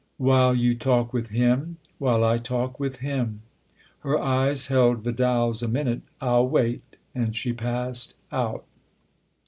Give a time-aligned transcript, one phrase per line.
[0.31, 3.43] "While you talk with him?"" While I talk with him.'"
[3.99, 6.01] Her eyes held Vidal's a minute.
[6.19, 8.65] "I'll wait." And she passed out.